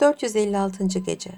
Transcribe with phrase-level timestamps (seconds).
[0.00, 0.84] 456.
[0.84, 1.30] Gece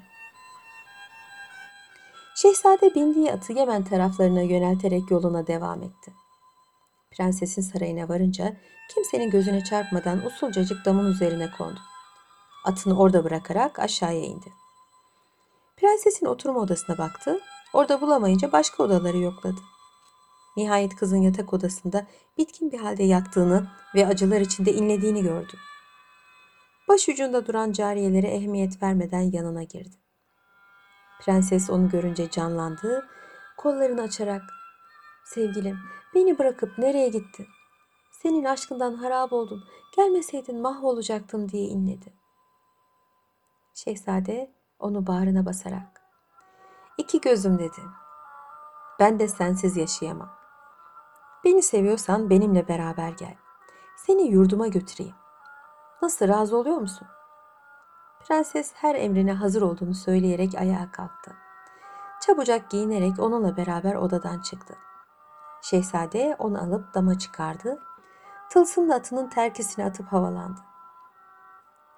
[2.35, 6.13] Şehzade bindiği atı Yemen taraflarına yönelterek yoluna devam etti.
[7.11, 8.57] Prensesin sarayına varınca
[8.93, 11.79] kimsenin gözüne çarpmadan usulcacık damın üzerine kondu.
[12.65, 14.53] Atını orada bırakarak aşağıya indi.
[15.77, 17.39] Prensesin oturma odasına baktı.
[17.73, 19.61] Orada bulamayınca başka odaları yokladı.
[20.57, 22.07] Nihayet kızın yatak odasında
[22.37, 25.57] bitkin bir halde yattığını ve acılar içinde inlediğini gördü.
[26.89, 29.95] Baş ucunda duran cariyelere ehemmiyet vermeden yanına girdi.
[31.21, 33.07] Prenses onu görünce canlandı,
[33.57, 34.41] kollarını açarak
[35.25, 35.77] ''Sevgilim,
[36.15, 37.47] beni bırakıp nereye gittin?
[38.11, 39.63] Senin aşkından harap oldum,
[39.95, 42.13] gelmeseydin mahvolacaktım.'' diye inledi.
[43.73, 46.01] Şehzade onu bağrına basarak
[46.97, 47.81] ''İki gözüm'' dedi.
[48.99, 50.29] ''Ben de sensiz yaşayamam.
[51.43, 53.35] Beni seviyorsan benimle beraber gel.
[53.97, 55.15] Seni yurduma götüreyim.
[56.01, 57.07] Nasıl razı oluyor musun?''
[58.29, 61.31] Prenses her emrine hazır olduğunu söyleyerek ayağa kalktı.
[62.21, 64.75] Çabucak giyinerek onunla beraber odadan çıktı.
[65.61, 67.79] Şehzade onu alıp dama çıkardı.
[68.49, 70.59] Tılsımla atının terkisine atıp havalandı.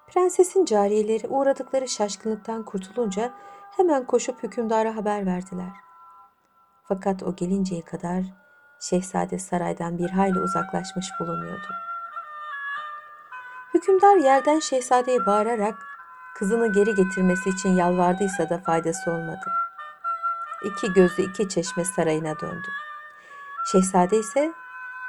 [0.07, 3.33] Prensesin cariyeleri uğradıkları şaşkınlıktan kurtulunca
[3.77, 5.73] hemen koşup hükümdara haber verdiler.
[6.83, 8.23] Fakat o gelinceye kadar
[8.79, 11.90] şehzade saraydan bir hayli uzaklaşmış bulunuyordu.
[13.81, 15.75] Hükümdar yerden şehzadeye bağırarak
[16.35, 19.51] kızını geri getirmesi için yalvardıysa da faydası olmadı.
[20.63, 22.67] İki gözü iki çeşme sarayına döndü.
[23.71, 24.53] Şehzade ise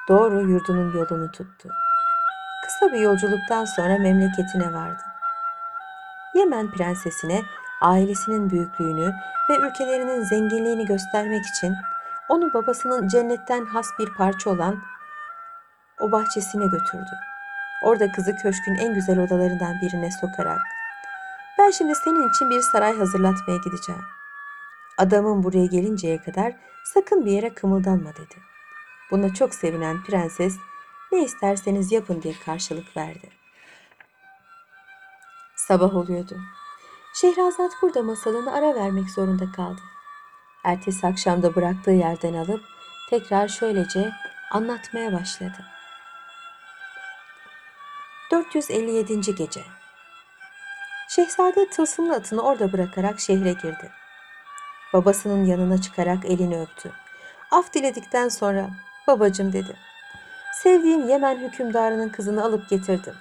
[0.09, 1.69] doğru yurdunun yolunu tuttu.
[2.65, 5.03] Kısa bir yolculuktan sonra memleketine vardı.
[6.35, 7.43] Yemen prensesine
[7.81, 9.15] ailesinin büyüklüğünü
[9.51, 11.75] ve ülkelerinin zenginliğini göstermek için
[12.29, 14.83] onu babasının cennetten has bir parça olan
[16.01, 17.32] o bahçesine götürdü.
[17.83, 20.61] Orada kızı köşkün en güzel odalarından birine sokarak
[21.59, 24.03] ben şimdi senin için bir saray hazırlatmaya gideceğim.
[24.99, 26.57] Adamın buraya gelinceye kadar
[26.95, 28.35] sakın bir yere kımıldanma dedi.
[29.11, 30.57] Buna çok sevinen prenses
[31.13, 33.29] ne isterseniz yapın diye karşılık verdi.
[35.57, 36.37] Sabah oluyordu.
[37.15, 39.81] Şehrazat burada masalını ara vermek zorunda kaldı.
[40.65, 42.61] Ertesi akşamda bıraktığı yerden alıp
[43.11, 44.13] tekrar şöylece
[44.53, 45.65] anlatmaya başladı.
[48.33, 49.35] 457.
[49.35, 49.65] Gece
[51.09, 53.91] Şehzade tılsımlı atını orada bırakarak şehre girdi.
[54.93, 56.93] Babasının yanına çıkarak elini öptü.
[57.51, 58.71] Af diledikten sonra
[59.07, 59.77] babacım dedi.
[60.63, 63.15] Sevdiğim Yemen hükümdarının kızını alıp getirdim.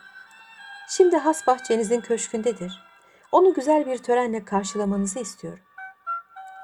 [0.89, 2.83] Şimdi has bahçenizin köşkündedir.
[3.31, 5.63] Onu güzel bir törenle karşılamanızı istiyorum.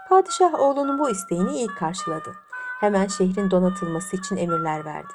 [0.09, 2.36] Padişah oğlunun bu isteğini iyi karşıladı.
[2.80, 5.13] Hemen şehrin donatılması için emirler verdi.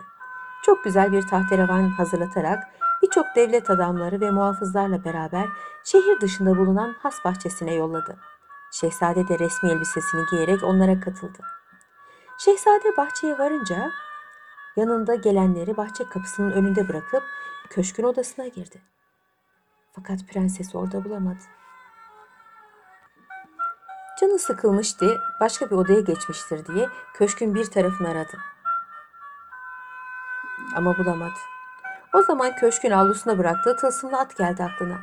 [0.62, 2.72] Çok güzel bir tahterevan hazırlatarak
[3.12, 5.48] birçok devlet adamları ve muhafızlarla beraber
[5.84, 8.16] şehir dışında bulunan has bahçesine yolladı.
[8.72, 11.38] Şehzade de resmi elbisesini giyerek onlara katıldı.
[12.38, 13.90] Şehzade bahçeye varınca
[14.76, 17.22] yanında gelenleri bahçe kapısının önünde bırakıp
[17.70, 18.82] köşkün odasına girdi.
[19.92, 21.44] Fakat prenses orada bulamadı.
[24.20, 28.38] Canı sıkılmıştı, başka bir odaya geçmiştir diye köşkün bir tarafını aradı.
[30.76, 31.51] Ama bulamadı.
[32.14, 34.96] O zaman köşkün avlusuna bıraktığı tılsımlı at geldi aklına.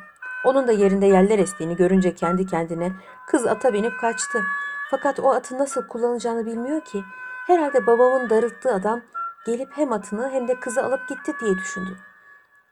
[0.46, 2.92] Onun da yerinde yerler estiğini görünce kendi kendine
[3.28, 4.44] kız ata binip kaçtı.
[4.92, 7.03] Fakat o atı nasıl kullanacağını bilmiyor ki.
[7.48, 9.02] Herhalde babamın darılttığı adam
[9.46, 11.98] gelip hem atını hem de kızı alıp gitti diye düşündü.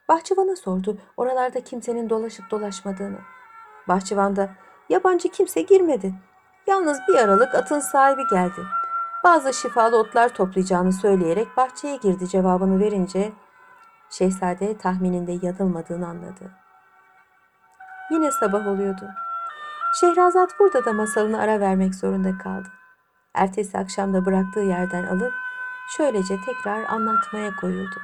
[0.09, 3.17] Bahçıvana sordu oralarda kimsenin dolaşıp dolaşmadığını.
[3.87, 4.49] Bahçıvan da
[4.89, 6.13] yabancı kimse girmedi.
[6.67, 8.61] Yalnız bir aralık atın sahibi geldi.
[9.23, 13.31] Bazı şifalı otlar toplayacağını söyleyerek bahçeye girdi cevabını verince
[14.09, 16.51] Şehzade tahmininde yanılmadığını anladı.
[18.11, 19.09] Yine sabah oluyordu.
[19.99, 22.67] Şehrazat burada da masalını ara vermek zorunda kaldı.
[23.33, 25.33] Ertesi akşamda bıraktığı yerden alıp
[25.97, 28.01] şöylece tekrar anlatmaya koyuldu.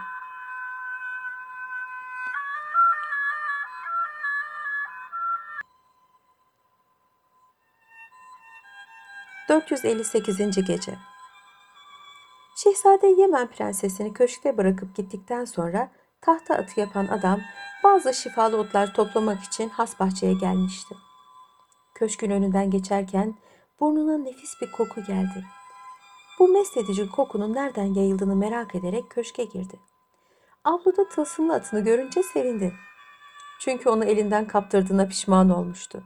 [9.50, 10.62] ...458.
[10.62, 11.13] Gece
[12.64, 17.42] Şehzade Yemen prensesini köşkte bırakıp gittikten sonra tahta atı yapan adam
[17.84, 20.96] bazı şifalı otlar toplamak için has bahçeye gelmişti.
[21.96, 23.36] Köşkün önünden geçerken
[23.80, 25.46] burnuna nefis bir koku geldi.
[26.40, 26.78] Bu mest
[27.16, 29.80] kokunun nereden yayıldığını merak ederek köşke girdi.
[30.64, 32.74] Avluda tılsımlı atını görünce sevindi.
[33.60, 36.04] Çünkü onu elinden kaptırdığına pişman olmuştu.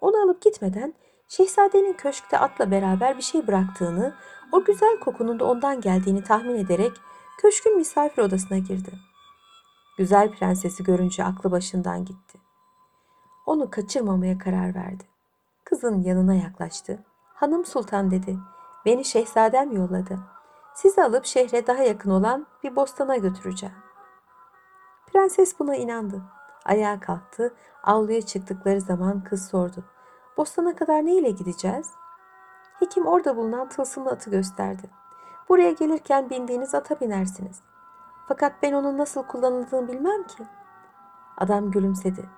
[0.00, 0.94] Onu alıp gitmeden
[1.28, 4.14] şehzadenin köşkte atla beraber bir şey bıraktığını,
[4.52, 6.92] o güzel kokunun da ondan geldiğini tahmin ederek
[7.38, 8.92] köşkün misafir odasına girdi.
[9.98, 12.38] Güzel prensesi görünce aklı başından gitti.
[13.46, 15.04] onu kaçırmamaya karar verdi.
[15.64, 17.04] Kızın yanına yaklaştı.
[17.34, 18.38] Hanım sultan dedi.
[18.84, 20.18] Beni şehzadem yolladı.
[20.74, 23.74] Sizi alıp şehre daha yakın olan bir bostana götüreceğim.
[25.06, 26.22] Prenses buna inandı.
[26.64, 27.54] Ayağa kalktı.
[27.82, 29.84] Avluya çıktıkları zaman kız sordu.
[30.36, 31.90] Bostana kadar ne ile gideceğiz?
[32.78, 34.90] Hekim orada bulunan tılsımlı atı gösterdi.
[35.48, 37.60] Buraya gelirken bindiğiniz ata binersiniz.
[38.28, 40.42] Fakat ben onun nasıl kullanıldığını bilmem ki.
[41.36, 42.28] Adam gülümsedi.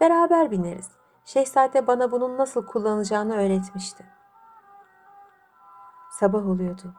[0.00, 0.90] Beraber bineriz.
[1.24, 4.06] Şehzade bana bunun nasıl kullanılacağını öğretmişti.
[6.10, 6.94] Sabah oluyordu.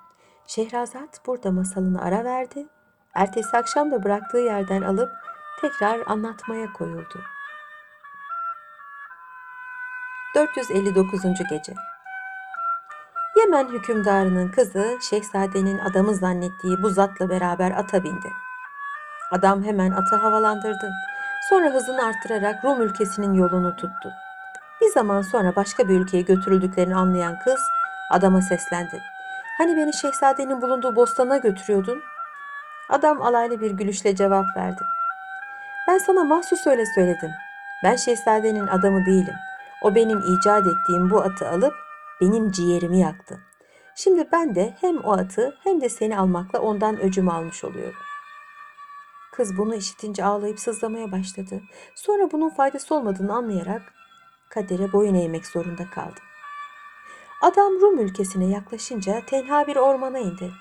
[0.48, 2.68] Şehrazat burada masalını ara verdi.
[3.14, 5.12] Ertesi akşam da bıraktığı yerden alıp
[5.62, 7.20] tekrar anlatmaya koyuldu.
[10.36, 11.22] 459.
[11.50, 11.74] Gece
[13.40, 18.34] Yemen hükümdarının kızı şehzadenin adamı zannettiği bu zatla beraber ata bindi.
[19.32, 20.92] Adam hemen atı havalandırdı.
[21.50, 24.12] Sonra hızını arttırarak Rum ülkesinin yolunu tuttu.
[24.82, 27.60] Bir zaman sonra başka bir ülkeye götürüldüklerini anlayan kız
[28.12, 29.02] adama seslendi.
[29.58, 32.02] Hani beni şehzadenin bulunduğu bostana götürüyordun?
[32.90, 34.82] Adam alaylı bir gülüşle cevap verdi.
[35.88, 37.32] Ben sana mahsus öyle söyledim.
[37.84, 39.36] Ben şehzadenin adamı değilim.
[39.82, 41.89] O benim icat ettiğim bu atı alıp
[42.22, 43.40] benim ciğerimi yaktı.
[43.96, 48.00] Şimdi ben de hem o atı hem de seni almakla ondan öcümü almış oluyorum.
[49.32, 51.62] Kız bunu işitince ağlayıp sızlamaya başladı.
[51.96, 53.82] Sonra bunun faydası olmadığını anlayarak
[54.50, 56.20] kadere boyun eğmek zorunda kaldı.
[57.42, 60.52] Adam Rum ülkesine yaklaşınca tenha bir ormana indi.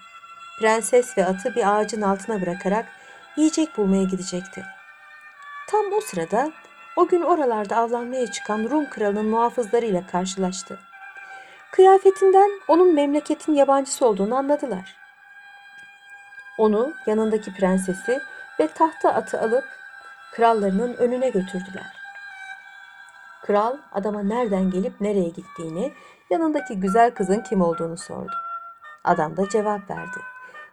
[0.60, 2.86] Prenses ve atı bir ağacın altına bırakarak
[3.36, 4.64] yiyecek bulmaya gidecekti.
[5.68, 6.52] Tam o sırada
[6.96, 10.78] o gün oralarda avlanmaya çıkan Rum kralının muhafızlarıyla karşılaştı.
[11.72, 14.96] Kıyafetinden onun memleketin yabancısı olduğunu anladılar.
[16.58, 18.20] Onu, yanındaki prensesi
[18.60, 19.64] ve tahta atı alıp
[20.32, 21.98] krallarının önüne götürdüler.
[23.42, 25.92] Kral adama nereden gelip nereye gittiğini,
[26.30, 28.32] yanındaki güzel kızın kim olduğunu sordu.
[29.04, 30.18] Adam da cevap verdi.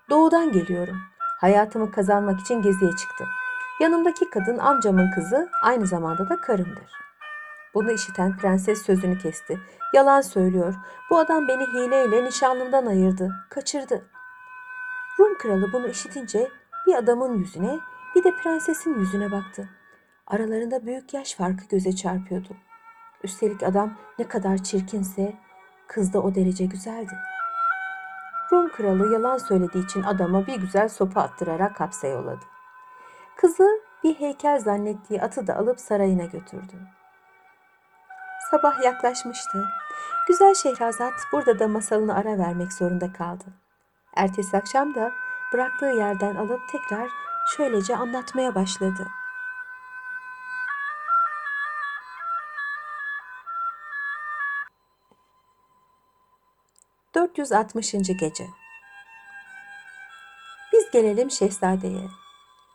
[0.10, 0.98] Doğudan geliyorum.
[1.42, 3.28] Hayatımı kazanmak için geziye çıktım.
[3.80, 7.05] Yanımdaki kadın amcamın kızı, aynı zamanda da karımdır.
[7.76, 9.60] Bunu işiten prenses sözünü kesti.
[9.94, 10.76] Yalan söylüyor.
[11.10, 14.06] Bu adam beni hileyle nişanlımdan ayırdı, kaçırdı.
[15.20, 16.50] Rum kralı bunu işitince
[16.88, 17.80] bir adamın yüzüne
[18.16, 19.70] bir de prensesin yüzüne baktı.
[20.28, 22.58] Aralarında büyük yaş farkı göze çarpıyordu.
[23.24, 25.34] Üstelik adam ne kadar çirkinse
[25.88, 27.14] kız da o derece güzeldi.
[28.52, 32.46] Rum kralı yalan söylediği için adama bir güzel sopa attırarak hapse yolladı.
[33.38, 36.74] Kızı bir heykel zannettiği atı da alıp sarayına götürdü.
[38.56, 39.66] Sabah yaklaşmıştı.
[40.28, 43.44] Güzel Şehrazat burada da masalını ara vermek zorunda kaldı.
[44.16, 45.12] Ertesi akşam da
[45.54, 47.10] bıraktığı yerden alıp tekrar
[47.58, 49.08] şöylece anlatmaya başladı.
[57.16, 58.18] ...460.
[58.20, 58.48] Gece
[60.74, 62.08] Biz gelelim şehzadeye.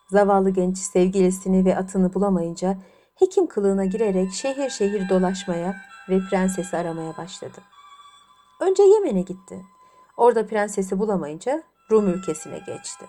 [0.09, 2.77] Zavallı genç sevgilisini ve atını bulamayınca...
[3.21, 5.77] ...hekim kılığına girerek şehir şehir dolaşmaya...
[6.09, 7.61] ...ve prensesi aramaya başladı.
[8.61, 9.67] Önce Yemen'e gitti.
[10.17, 13.07] Orada prensesi bulamayınca Rum ülkesine geçti.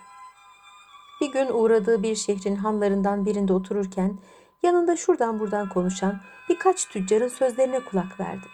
[1.22, 4.20] Bir gün uğradığı bir şehrin hanlarından birinde otururken
[4.64, 8.46] yanında şuradan buradan konuşan birkaç tüccarın sözlerine kulak verdi.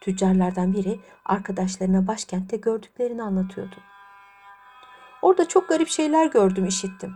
[0.00, 3.76] Tüccarlardan biri arkadaşlarına başkentte gördüklerini anlatıyordu.
[5.22, 7.14] Orada çok garip şeyler gördüm, işittim.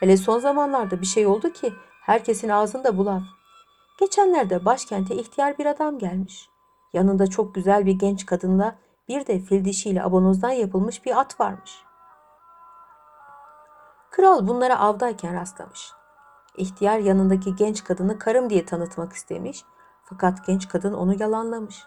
[0.00, 1.72] Hele son zamanlarda bir şey oldu ki
[2.04, 3.22] herkesin ağzında bu laf.
[4.00, 6.48] Geçenlerde başkente ihtiyar bir adam gelmiş.
[6.92, 8.76] Yanında çok güzel bir genç kadınla
[9.08, 11.84] bir de fil dişiyle abonozdan yapılmış bir at varmış.
[14.10, 15.92] Kral bunlara avdayken rastlamış.
[16.56, 19.64] İhtiyar yanındaki genç kadını karım diye tanıtmak istemiş
[20.04, 21.84] fakat genç kadın onu yalanlamış.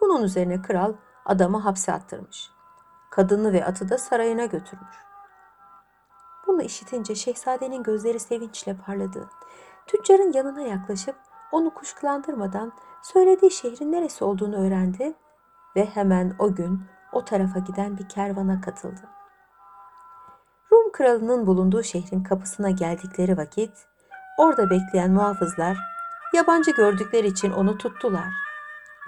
[0.00, 2.50] Bunun üzerine kral adamı hapse attırmış.
[3.10, 5.09] Kadını ve atı da sarayına götürmüş.
[6.50, 9.28] Bunu işitince şehzadenin gözleri sevinçle parladı.
[9.86, 11.16] Tüccarın yanına yaklaşıp
[11.52, 15.14] onu kuşkulandırmadan söylediği şehrin neresi olduğunu öğrendi
[15.76, 19.00] ve hemen o gün o tarafa giden bir kervana katıldı.
[20.72, 23.86] Rum kralının bulunduğu şehrin kapısına geldikleri vakit
[24.38, 25.78] orada bekleyen muhafızlar
[26.34, 28.28] yabancı gördükleri için onu tuttular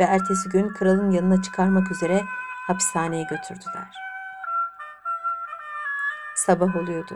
[0.01, 2.23] ve ertesi gün kralın yanına çıkarmak üzere
[2.67, 4.12] hapishaneye götürdüler.
[6.47, 7.15] Sabah oluyordu.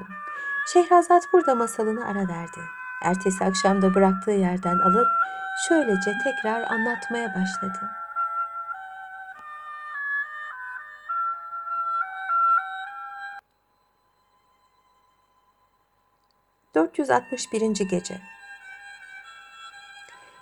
[0.72, 2.60] Şehrazat burada masalını ara verdi.
[3.02, 5.06] Ertesi akşam da bıraktığı yerden alıp
[5.68, 7.90] şöylece tekrar anlatmaya başladı.
[16.74, 17.88] 461.
[17.90, 18.20] Gece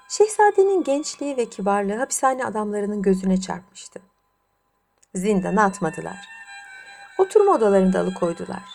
[0.08, 4.00] Şehzadenin gençliği ve kibarlığı hapishane adamlarının gözüne çarpmıştı.
[5.14, 6.34] Zindana atmadılar.
[7.18, 8.73] Oturma odalarında alıkoydular.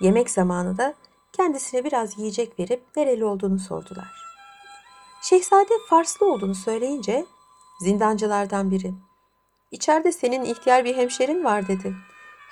[0.00, 0.94] Yemek zamanı da
[1.32, 4.24] kendisine biraz yiyecek verip nereli olduğunu sordular.
[5.22, 7.26] Şehzade Farslı olduğunu söyleyince
[7.80, 8.94] zindancılardan biri
[9.74, 11.94] İçeride senin ihtiyar bir hemşerin var dedi.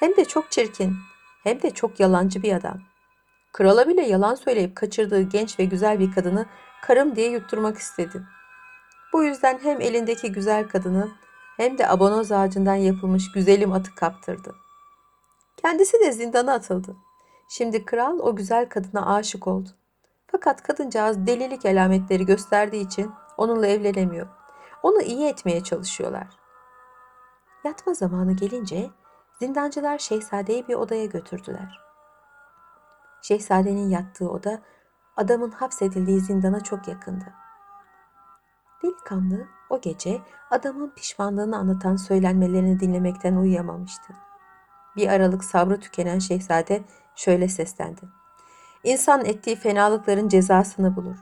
[0.00, 0.96] Hem de çok çirkin,
[1.42, 2.78] hem de çok yalancı bir adam.
[3.52, 6.46] Krala bile yalan söyleyip kaçırdığı genç ve güzel bir kadını
[6.82, 8.22] karım diye yutturmak istedi.
[9.12, 11.08] Bu yüzden hem elindeki güzel kadını
[11.56, 14.54] hem de abonoz ağacından yapılmış güzelim atı kaptırdı.
[15.56, 16.96] Kendisi de zindana atıldı.
[17.52, 19.68] Şimdi kral o güzel kadına aşık oldu.
[20.26, 24.26] Fakat kadıncağız delilik alametleri gösterdiği için onunla evlenemiyor.
[24.82, 26.26] Onu iyi etmeye çalışıyorlar.
[27.64, 28.90] Yatma zamanı gelince
[29.38, 31.80] zindancılar şehzadeyi bir odaya götürdüler.
[33.22, 34.62] Şehzadenin yattığı oda
[35.16, 37.34] adamın hapsedildiği zindana çok yakındı.
[38.82, 44.12] Delikanlı o gece adamın pişmanlığını anlatan söylenmelerini dinlemekten uyuyamamıştı.
[44.96, 46.84] Bir aralık sabrı tükenen şehzade
[47.16, 48.00] şöyle seslendi.
[48.84, 51.16] İnsan ettiği fenalıkların cezasını bulur.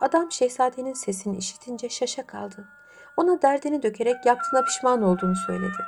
[0.00, 2.68] Adam şehzadenin sesini işitince şaşa kaldı.
[3.16, 5.82] Ona derdini dökerek yaptığına pişman olduğunu söyledi.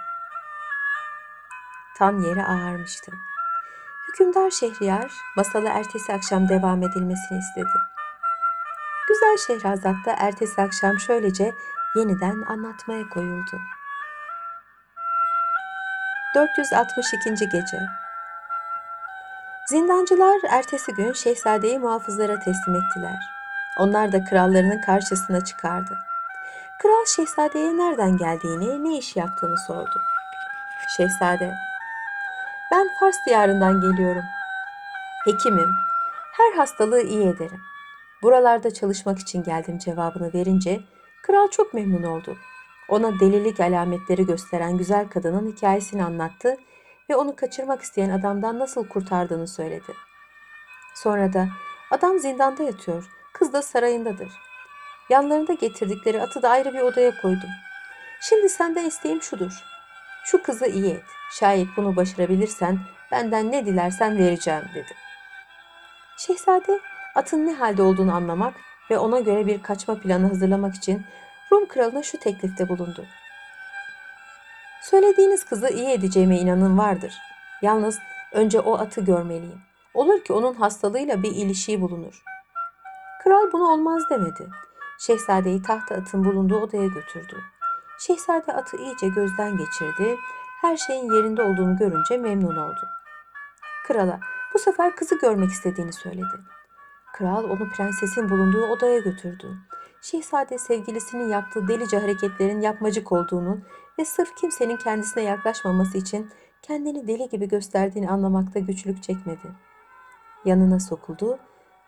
[1.98, 3.12] Tan yere ağarmıştı.
[4.08, 7.78] Hükümdar Şehriyar masalı ertesi akşam devam edilmesini istedi.
[9.08, 11.54] Güzel Şehrazat da ertesi akşam şöylece
[11.96, 13.60] yeniden anlatmaya koyuldu.
[16.34, 17.48] 462.
[17.48, 18.05] Gece
[19.68, 23.18] Zindancılar ertesi gün şehzadeyi muhafızlara teslim ettiler.
[23.78, 25.98] Onlar da krallarının karşısına çıkardı.
[26.82, 30.00] Kral şehzadeye nereden geldiğini, ne iş yaptığını sordu.
[30.96, 31.54] Şehzade,
[32.72, 34.24] ben Fars diyarından geliyorum.
[35.24, 35.70] Hekimim.
[36.36, 37.60] Her hastalığı iyi ederim.
[38.22, 40.80] Buralarda çalışmak için geldim cevabını verince
[41.22, 42.36] kral çok memnun oldu.
[42.88, 46.56] Ona delilik alametleri gösteren güzel kadının hikayesini anlattı
[47.10, 49.92] ve onu kaçırmak isteyen adamdan nasıl kurtardığını söyledi.
[50.94, 51.48] Sonra da
[51.90, 54.32] adam zindanda yatıyor, kız da sarayındadır.
[55.10, 57.50] Yanlarında getirdikleri atı da ayrı bir odaya koydum.
[58.20, 59.52] Şimdi senden isteğim şudur.
[60.24, 61.04] Şu kızı iyi et.
[61.32, 62.78] Şayet bunu başarabilirsen
[63.12, 64.94] benden ne dilersen vereceğim dedi.
[66.18, 66.80] Şehzade
[67.14, 68.54] atın ne halde olduğunu anlamak
[68.90, 71.06] ve ona göre bir kaçma planı hazırlamak için
[71.52, 73.06] Rum kralına şu teklifte bulundu.
[74.90, 77.14] Söylediğiniz kızı iyi edeceğime inanın vardır.
[77.62, 77.98] Yalnız
[78.32, 79.60] önce o atı görmeliyim.
[79.94, 82.22] Olur ki onun hastalığıyla bir ilişiği bulunur.
[83.22, 84.48] Kral bunu olmaz demedi.
[84.98, 87.36] Şehzadeyi tahta atın bulunduğu odaya götürdü.
[87.98, 90.16] Şehzade atı iyice gözden geçirdi.
[90.60, 92.80] Her şeyin yerinde olduğunu görünce memnun oldu.
[93.86, 94.20] Krala
[94.54, 96.40] bu sefer kızı görmek istediğini söyledi.
[97.14, 99.56] Kral onu prensesin bulunduğu odaya götürdü.
[100.10, 103.58] Şehzade sevgilisinin yaptığı delice hareketlerin yapmacık olduğunu
[103.98, 106.30] ve sırf kimsenin kendisine yaklaşmaması için
[106.62, 109.52] kendini deli gibi gösterdiğini anlamakta güçlük çekmedi.
[110.44, 111.38] Yanına sokuldu.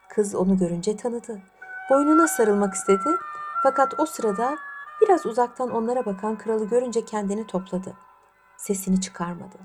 [0.08, 1.42] Kız onu görünce tanıdı.
[1.90, 3.08] Boynuna sarılmak istedi.
[3.62, 4.56] Fakat o sırada
[5.00, 7.92] biraz uzaktan onlara bakan kralı görünce kendini topladı.
[8.56, 9.56] Sesini çıkarmadı.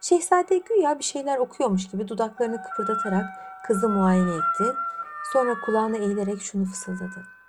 [0.00, 3.24] Şehzade güya bir şeyler okuyormuş gibi dudaklarını kıpırdatarak
[3.66, 4.64] kızı muayene etti.
[5.32, 7.41] Sonra kulağına eğilerek şunu fısıldadı.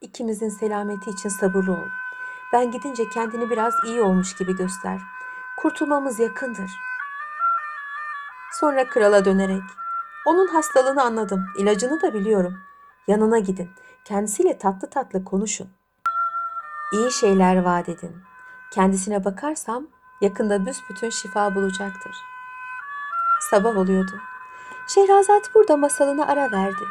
[0.00, 1.88] İkimizin selameti için sabırlı ol.
[2.52, 5.00] Ben gidince kendini biraz iyi olmuş gibi göster.
[5.56, 6.70] Kurtulmamız yakındır.
[8.52, 9.62] Sonra krala dönerek,
[10.26, 12.58] onun hastalığını anladım, ilacını da biliyorum.
[13.06, 13.70] Yanına gidin,
[14.04, 15.68] kendisiyle tatlı tatlı konuşun.
[16.92, 18.16] İyi şeyler vaat edin.
[18.70, 19.86] Kendisine bakarsam
[20.20, 22.16] yakında büsbütün şifa bulacaktır.
[23.50, 24.20] Sabah oluyordu.
[24.88, 26.84] Şehrazat burada masalına ara verdi.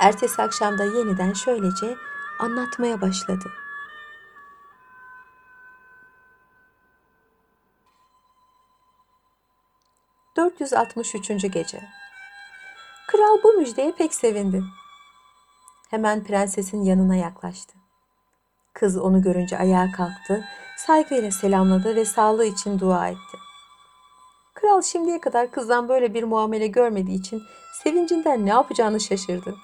[0.00, 1.96] Ertesi akşamda yeniden şöylece
[2.38, 3.52] anlatmaya başladı.
[10.36, 11.46] ...463.
[11.46, 11.88] Gece
[13.06, 14.64] Kral bu müjdeye pek sevindi.
[15.90, 17.74] Hemen prensesin yanına yaklaştı.
[18.72, 20.44] Kız onu görünce ayağa kalktı,
[20.76, 23.38] saygıyla selamladı ve sağlığı için dua etti.
[24.54, 27.42] Kral şimdiye kadar kızdan böyle bir muamele görmediği için
[27.82, 29.54] sevincinden ne yapacağını şaşırdı.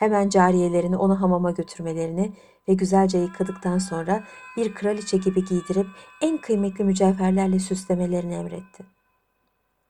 [0.00, 2.32] Hemen cariyelerini onu hamama götürmelerini
[2.68, 4.24] ve güzelce yıkadıktan sonra
[4.56, 5.86] bir kraliçe gibi giydirip
[6.20, 8.84] en kıymetli mücevherlerle süslemelerini emretti.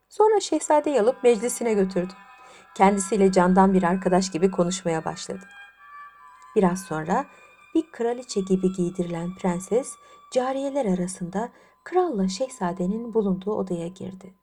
[0.09, 2.13] Sonra şehzadeyi alıp meclisine götürdü.
[2.77, 5.45] Kendisiyle candan bir arkadaş gibi konuşmaya başladı.
[6.57, 7.25] Biraz sonra
[7.75, 9.95] bir kraliçe gibi giydirilen prenses
[10.33, 11.49] cariyeler arasında
[11.85, 14.35] kralla şehzadenin bulunduğu odaya girdi.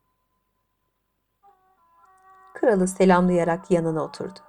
[2.54, 4.47] Kralı selamlayarak yanına oturdu.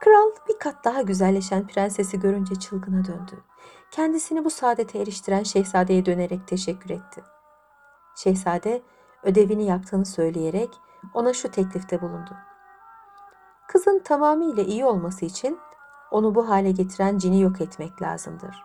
[0.00, 3.44] Kral bir kat daha güzelleşen prensesi görünce çılgına döndü.
[3.90, 7.24] Kendisini bu saadete eriştiren şehzadeye dönerek teşekkür etti.
[8.16, 8.82] Şehzade
[9.22, 10.70] ödevini yaptığını söyleyerek
[11.14, 12.30] ona şu teklifte bulundu.
[13.68, 15.58] Kızın tamamıyla iyi olması için
[16.10, 18.64] onu bu hale getiren cini yok etmek lazımdır.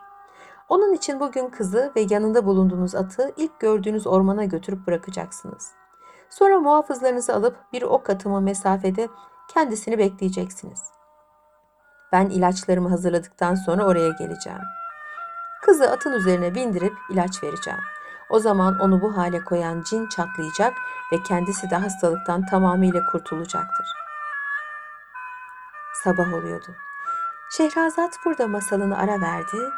[0.68, 5.70] Onun için bugün kızı ve yanında bulunduğunuz atı ilk gördüğünüz ormana götürüp bırakacaksınız.
[6.30, 9.08] Sonra muhafızlarınızı alıp bir ok atımı mesafede
[9.48, 10.92] kendisini bekleyeceksiniz.
[12.12, 14.62] Ben ilaçlarımı hazırladıktan sonra oraya geleceğim.
[15.62, 17.80] Kızı atın üzerine bindirip ilaç vereceğim.
[18.30, 20.72] O zaman onu bu hale koyan cin çatlayacak
[21.12, 23.86] ve kendisi de hastalıktan tamamıyla kurtulacaktır.
[26.04, 26.74] Sabah oluyordu.
[27.56, 29.70] Şehrazat burada masalını ara verdi.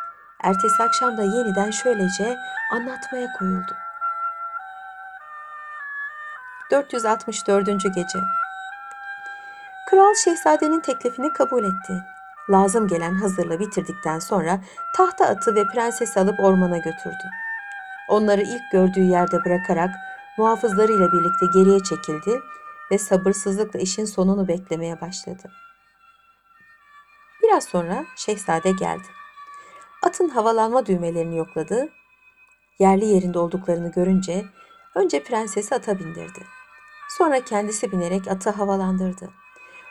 [0.43, 2.37] Ertesi akşam da yeniden şöylece
[2.73, 3.75] anlatmaya koyuldu.
[6.71, 7.67] 464.
[7.67, 8.19] Gece
[9.91, 12.14] Kral şehzadenin teklifini kabul etti.
[12.51, 14.61] Lazım gelen hazırlığı bitirdikten sonra
[14.97, 17.25] tahta atı ve prensesi alıp ormana götürdü.
[18.09, 19.91] Onları ilk gördüğü yerde bırakarak
[20.39, 22.41] muhafızlarıyla birlikte geriye çekildi
[22.91, 25.51] ve sabırsızlıkla işin sonunu beklemeye başladı.
[27.43, 29.09] Biraz sonra şehzade geldi.
[30.03, 31.89] Atın havalanma düğmelerini yokladı.
[32.79, 34.45] Yerli yerinde olduklarını görünce
[34.95, 36.45] önce prensesi ata bindirdi.
[37.19, 39.44] Sonra kendisi binerek atı havalandırdı.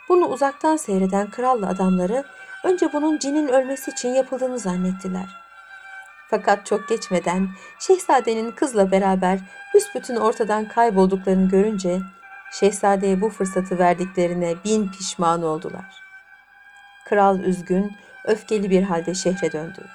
[0.08, 2.24] Bunu uzaktan seyreden kralla adamları
[2.64, 5.44] önce bunun cinin ölmesi için yapıldığını zannettiler.
[6.30, 9.38] Fakat çok geçmeden şehzadenin kızla beraber
[9.74, 12.00] büsbütün ortadan kaybolduklarını görünce
[12.52, 16.02] şehzadeye bu fırsatı verdiklerine bin pişman oldular.
[17.04, 17.92] Kral üzgün,
[18.24, 19.86] öfkeli bir halde şehre döndü.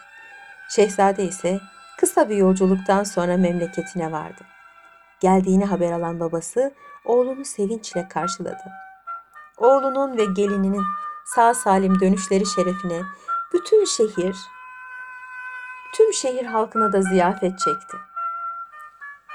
[0.69, 1.59] Şehzade ise
[1.97, 4.41] kısa bir yolculuktan sonra memleketine vardı.
[5.19, 6.73] Geldiğini haber alan babası
[7.05, 8.88] oğlunu sevinçle karşıladı.
[9.59, 10.83] Oğlunun ve gelininin
[11.25, 13.01] sağ salim dönüşleri şerefine
[13.53, 14.37] bütün şehir,
[15.93, 17.97] tüm şehir halkına da ziyafet çekti.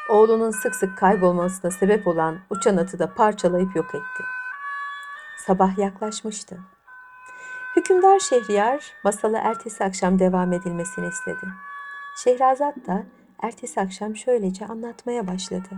[0.09, 4.25] Oğlunun sık sık kaybolmasına sebep olan uçan atı da parçalayıp yok etti.
[5.47, 6.59] Sabah yaklaşmıştı.
[7.77, 11.47] Hükümdar Şehriyar masalı ertesi akşam devam edilmesini istedi.
[12.17, 13.07] Şehrazat da
[13.43, 15.69] ertesi akşam şöylece anlatmaya başladı.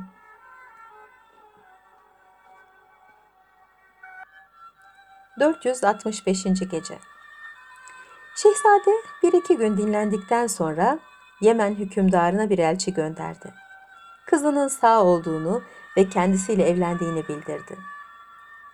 [5.41, 6.69] ...465.
[6.71, 6.99] Gece
[8.37, 8.91] Şehzade
[9.23, 10.99] bir iki gün dinlendikten sonra
[11.41, 13.55] Yemen hükümdarına bir elçi gönderdi.
[14.27, 15.63] Kızının sağ olduğunu
[15.97, 17.79] ve kendisiyle evlendiğini bildirdi.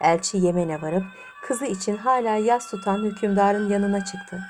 [0.01, 1.05] Elçi Yemen'e varıp
[1.43, 4.41] kızı için hala yas tutan hükümdarın yanına çıktı.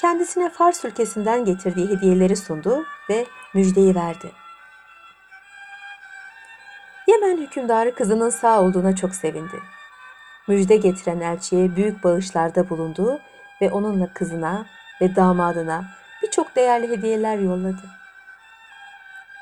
[0.00, 4.32] Kendisine Fars ülkesinden getirdiği hediyeleri sundu ve müjdeyi verdi.
[7.06, 9.60] Yemen hükümdarı kızının sağ olduğuna çok sevindi.
[10.48, 13.20] Müjde getiren elçiye büyük bağışlarda bulundu
[13.60, 14.66] ve onunla kızına
[15.00, 15.84] ve damadına
[16.22, 17.82] birçok değerli hediyeler yolladı.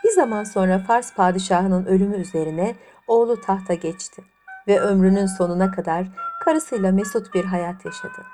[0.05, 4.25] Bir zaman sonra Fars padişahının ölümü üzerine oğlu tahta geçti
[4.69, 6.07] ve ömrünün sonuna kadar
[6.45, 8.27] karısıyla mesut bir hayat yaşadı.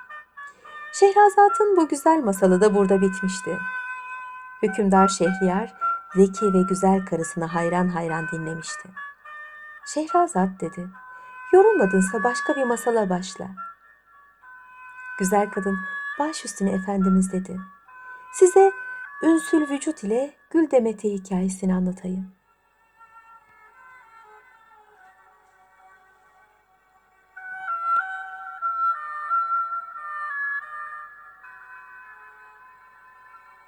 [0.92, 3.58] Şehrazat'ın bu güzel masalı da burada bitmişti.
[4.62, 5.74] Hükümdar Şehriyar
[6.16, 8.88] zeki ve güzel karısına hayran hayran dinlemişti.
[9.86, 10.88] Şehrazat dedi,
[11.52, 13.48] yorulmadınsa başka bir masala başla.
[15.18, 15.78] Güzel kadın,
[16.18, 17.56] baş üstüne efendimiz dedi.
[18.32, 18.72] Size
[19.22, 22.41] ünsül vücut ile gül demeti hikayesini anlatayım.''